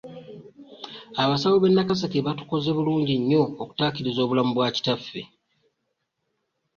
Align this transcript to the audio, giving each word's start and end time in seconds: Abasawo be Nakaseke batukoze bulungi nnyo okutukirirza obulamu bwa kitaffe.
Abasawo 1.23 1.55
be 1.59 1.69
Nakaseke 1.73 2.19
batukoze 2.27 2.69
bulungi 2.77 3.13
nnyo 3.19 3.41
okutukirirza 3.61 4.19
obulamu 4.23 4.51
bwa 4.53 4.67
kitaffe. 4.75 5.21